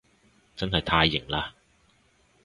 [0.55, 1.51] 真係太型喇